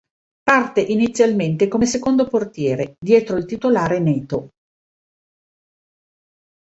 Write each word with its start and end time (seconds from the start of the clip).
Parte 0.43 0.81
inizialmente 0.81 1.67
come 1.67 1.85
secondo 1.85 2.25
portiere, 2.27 2.95
dietro 2.99 3.37
il 3.37 3.45
titolare 3.45 3.99
Neto. 3.99 4.49